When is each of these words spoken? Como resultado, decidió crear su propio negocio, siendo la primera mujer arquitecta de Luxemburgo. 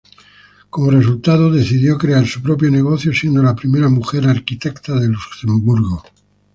Como 0.71 0.89
resultado, 0.89 1.51
decidió 1.51 1.95
crear 1.99 2.25
su 2.25 2.41
propio 2.41 2.71
negocio, 2.71 3.13
siendo 3.13 3.43
la 3.43 3.55
primera 3.55 3.87
mujer 3.87 4.27
arquitecta 4.27 4.95
de 4.95 5.09
Luxemburgo. 5.09 6.01